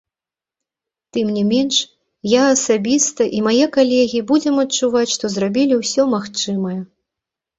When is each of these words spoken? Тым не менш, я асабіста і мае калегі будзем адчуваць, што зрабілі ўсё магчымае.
Тым 1.15 1.27
не 1.35 1.43
менш, 1.49 1.75
я 2.31 2.43
асабіста 2.53 3.27
і 3.39 3.43
мае 3.47 3.67
калегі 3.77 4.19
будзем 4.33 4.55
адчуваць, 4.63 5.05
што 5.15 5.25
зрабілі 5.35 5.73
ўсё 5.83 6.03
магчымае. 6.17 6.75